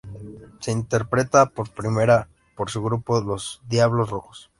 [0.61, 4.49] Se interpretada por primera por su grupo Los Diablos Rojos.